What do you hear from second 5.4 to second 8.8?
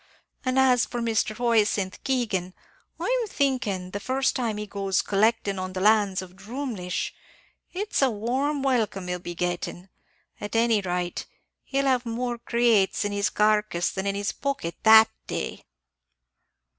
on the lands of Drumleesh, it's a warm